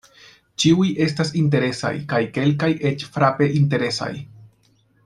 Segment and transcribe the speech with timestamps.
[0.63, 4.13] Ĉiuj estas interesaj kaj kelkaj eĉ frape interesaj.